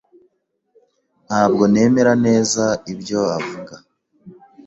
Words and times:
Ntabwo 1.27 1.63
nemera 1.71 2.13
neza 2.25 2.63
ibyo 2.93 3.19
avuga. 3.37 3.75